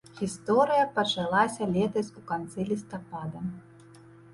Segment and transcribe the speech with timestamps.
[0.19, 3.39] Гісторыя пачалася летась у канцы лістапада.